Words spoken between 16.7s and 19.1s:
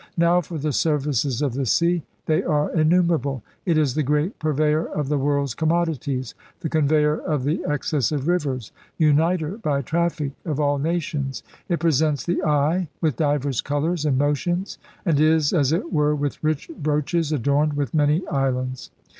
brooches, adorned with many islands.